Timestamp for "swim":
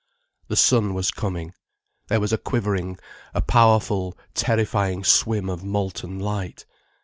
5.03-5.47